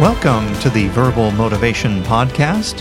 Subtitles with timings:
[0.00, 2.80] Welcome to the Verbal Motivation Podcast,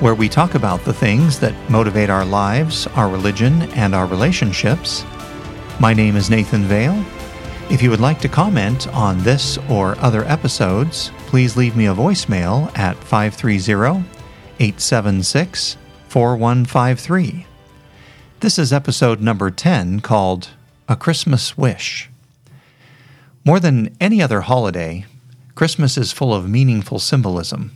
[0.00, 5.04] where we talk about the things that motivate our lives, our religion, and our relationships.
[5.78, 7.04] My name is Nathan Vale.
[7.70, 11.94] If you would like to comment on this or other episodes, please leave me a
[11.94, 14.04] voicemail at 530
[14.58, 15.76] 876
[16.08, 17.46] 4153.
[18.40, 20.48] This is episode number 10 called
[20.88, 22.10] A Christmas Wish.
[23.44, 25.06] More than any other holiday,
[25.56, 27.74] Christmas is full of meaningful symbolism.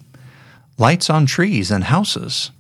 [0.77, 2.51] Lights on trees and houses,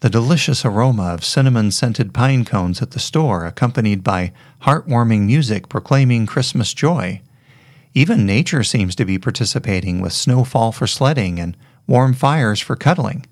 [0.00, 4.32] the delicious aroma of cinnamon scented pine cones at the store, accompanied by
[4.64, 7.22] heartwarming music proclaiming Christmas joy.
[7.94, 11.56] Even nature seems to be participating with snowfall for sledding and
[11.86, 13.24] warm fires for cuddling,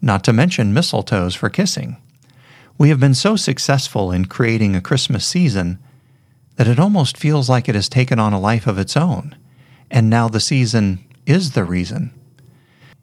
[0.00, 1.96] not to mention mistletoes for kissing.
[2.78, 5.80] We have been so successful in creating a Christmas season
[6.54, 9.34] that it almost feels like it has taken on a life of its own
[9.90, 12.12] and now the season is the reason.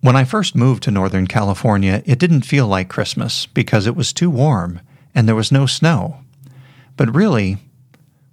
[0.01, 4.11] When I first moved to Northern California, it didn't feel like Christmas because it was
[4.11, 4.79] too warm
[5.13, 6.17] and there was no snow.
[6.97, 7.57] But really,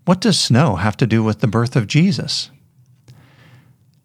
[0.05, 2.51] what does snow have to do with the birth of Jesus?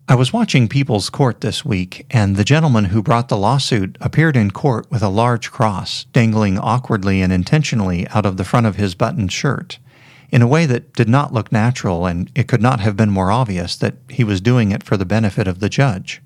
[0.06, 4.36] I was watching People's Court this week, and the gentleman who brought the lawsuit appeared
[4.36, 8.76] in court with a large cross dangling awkwardly and intentionally out of the front of
[8.76, 9.80] his buttoned shirt
[10.34, 13.30] in a way that did not look natural, and it could not have been more
[13.30, 16.24] obvious that he was doing it for the benefit of the judge.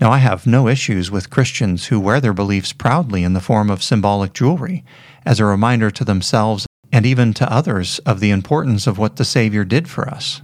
[0.00, 3.68] Now, I have no issues with Christians who wear their beliefs proudly in the form
[3.68, 4.82] of symbolic jewelry
[5.26, 9.26] as a reminder to themselves and even to others of the importance of what the
[9.26, 10.40] Savior did for us.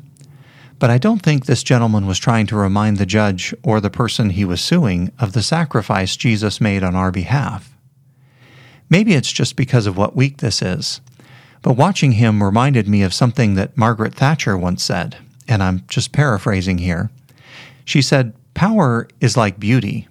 [0.79, 4.29] But I don't think this gentleman was trying to remind the judge or the person
[4.29, 7.75] he was suing of the sacrifice Jesus made on our behalf.
[8.91, 11.01] Maybe it's just because of what week this is.
[11.63, 15.17] But watching him reminded me of something that Margaret Thatcher once said,
[15.49, 17.11] and I'm just paraphrasing here.
[17.85, 20.09] She said, Power is like beauty.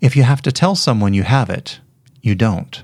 [0.00, 1.80] If you have to tell someone you have it,
[2.22, 2.82] you don't.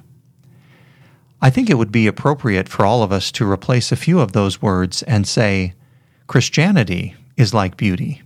[1.43, 4.33] I think it would be appropriate for all of us to replace a few of
[4.33, 5.75] those words and say,
[6.27, 8.23] Christianity is like beauty.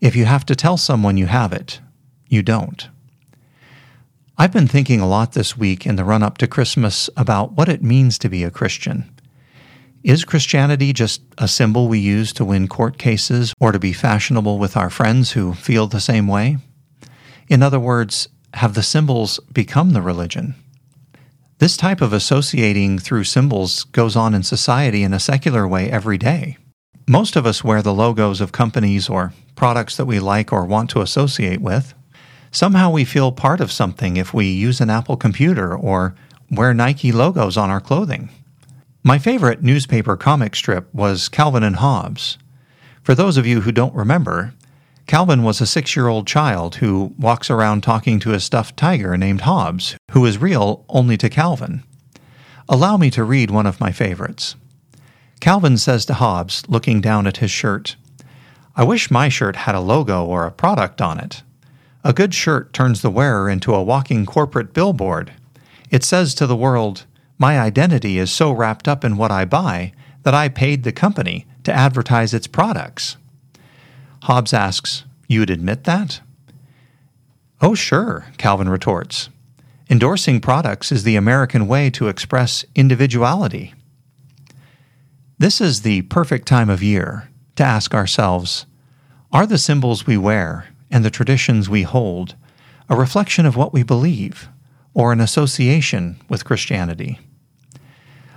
[0.00, 1.80] If you have to tell someone you have it,
[2.28, 2.88] you don't.
[4.40, 7.68] I've been thinking a lot this week in the run up to Christmas about what
[7.68, 9.12] it means to be a Christian.
[10.04, 14.60] Is Christianity just a symbol we use to win court cases or to be fashionable
[14.60, 16.58] with our friends who feel the same way?
[17.48, 20.54] In other words, have the symbols become the religion?
[21.58, 26.16] This type of associating through symbols goes on in society in a secular way every
[26.16, 26.58] day.
[27.08, 30.90] Most of us wear the logos of companies or products that we like or want
[30.90, 31.92] to associate with.
[32.50, 36.14] Somehow we feel part of something if we use an Apple computer or
[36.50, 38.30] wear Nike logos on our clothing.
[39.02, 42.38] My favorite newspaper comic strip was Calvin and Hobbes.
[43.02, 44.54] For those of you who don't remember,
[45.06, 49.16] Calvin was a six year old child who walks around talking to a stuffed tiger
[49.16, 51.82] named Hobbes, who is real only to Calvin.
[52.68, 54.56] Allow me to read one of my favorites.
[55.40, 57.96] Calvin says to Hobbes, looking down at his shirt,
[58.76, 61.42] I wish my shirt had a logo or a product on it.
[62.04, 65.32] A good shirt turns the wearer into a walking corporate billboard.
[65.90, 67.04] It says to the world,
[67.38, 69.92] My identity is so wrapped up in what I buy
[70.22, 73.16] that I paid the company to advertise its products.
[74.22, 76.20] Hobbes asks, You'd admit that?
[77.60, 79.28] Oh, sure, Calvin retorts.
[79.90, 83.74] Endorsing products is the American way to express individuality.
[85.38, 88.66] This is the perfect time of year to ask ourselves
[89.32, 92.34] Are the symbols we wear and the traditions we hold
[92.88, 94.48] a reflection of what we believe
[94.94, 97.18] or an association with Christianity.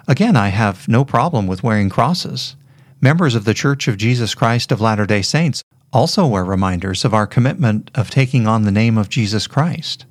[0.07, 2.55] Again, I have no problem with wearing crosses.
[2.99, 5.63] Members of the Church of Jesus Christ of Latter day Saints
[5.93, 10.05] also wear reminders of our commitment of taking on the name of Jesus Christ.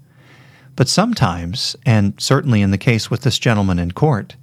[0.76, 4.36] But sometimes, and certainly in the case with this gentleman in court,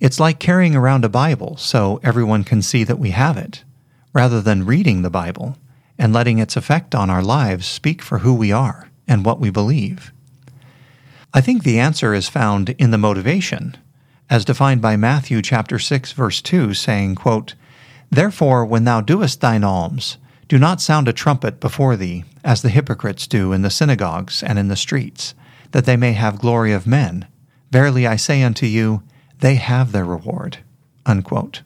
[0.00, 3.64] it's like carrying around a Bible so everyone can see that we have it,
[4.12, 5.56] rather than reading the Bible
[5.98, 9.50] and letting its effect on our lives speak for who we are and what we
[9.50, 10.12] believe?
[11.34, 13.76] I think the answer is found in the motivation,
[14.28, 17.54] as defined by Matthew chapter 6 verse 2 saying, quote,
[18.10, 20.18] Therefore when thou doest thine alms,
[20.48, 24.58] do not sound a trumpet before thee, as the hypocrites do in the synagogues and
[24.58, 25.34] in the streets,
[25.70, 27.26] that they may have glory of men.
[27.70, 29.02] Verily I say unto you,
[29.38, 30.58] they have their reward.
[31.06, 31.62] Unquote.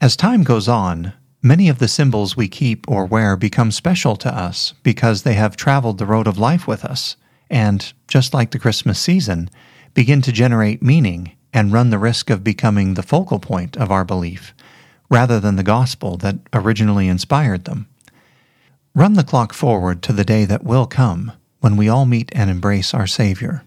[0.00, 1.14] As time goes on,
[1.46, 5.56] Many of the symbols we keep or wear become special to us because they have
[5.56, 7.14] traveled the road of life with us
[7.48, 9.48] and, just like the Christmas season,
[9.94, 14.04] begin to generate meaning and run the risk of becoming the focal point of our
[14.04, 14.54] belief
[15.08, 17.86] rather than the gospel that originally inspired them.
[18.92, 22.50] Run the clock forward to the day that will come when we all meet and
[22.50, 23.62] embrace our Savior.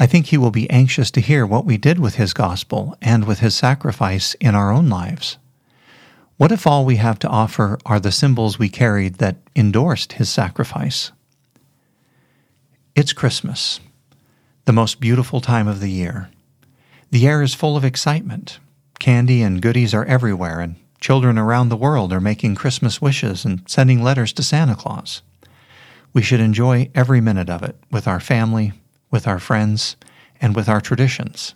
[0.00, 3.28] I think He will be anxious to hear what we did with His gospel and
[3.28, 5.38] with His sacrifice in our own lives.
[6.40, 10.30] What if all we have to offer are the symbols we carried that endorsed His
[10.30, 11.12] sacrifice?
[12.94, 13.78] It's Christmas,
[14.64, 16.30] the most beautiful time of the year.
[17.10, 18.58] The air is full of excitement.
[18.98, 23.60] Candy and goodies are everywhere, and children around the world are making Christmas wishes and
[23.68, 25.20] sending letters to Santa Claus.
[26.14, 28.72] We should enjoy every minute of it with our family,
[29.10, 29.94] with our friends,
[30.40, 31.54] and with our traditions.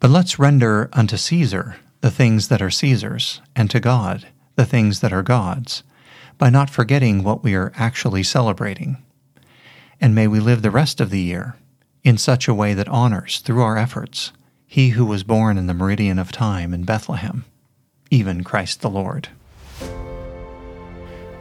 [0.00, 5.00] But let's render unto Caesar the things that are Caesar's, and to God the things
[5.00, 5.82] that are God's,
[6.36, 8.98] by not forgetting what we are actually celebrating.
[10.02, 11.56] And may we live the rest of the year
[12.02, 14.32] in such a way that honors, through our efforts,
[14.66, 17.46] He who was born in the meridian of time in Bethlehem,
[18.10, 19.30] even Christ the Lord.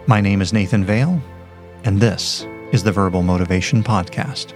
[0.08, 1.22] My name is Nathan Vale,
[1.84, 4.54] and this is the Verbal Motivation Podcast.